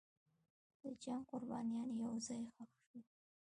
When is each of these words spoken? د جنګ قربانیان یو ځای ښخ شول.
د 0.81 0.83
جنګ 1.03 1.21
قربانیان 1.31 1.87
یو 2.01 2.13
ځای 2.27 2.41
ښخ 2.55 2.69
شول. 2.85 3.01